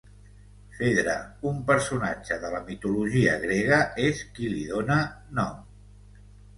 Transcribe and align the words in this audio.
Fedra, 0.77 1.13
un 1.49 1.59
personatge 1.67 2.39
de 2.47 2.51
la 2.55 2.63
mitologia 2.71 3.39
grega 3.47 3.83
és 4.09 4.27
qui 4.35 4.53
li 4.59 4.69
dóna 4.75 5.01
nom. 5.41 5.67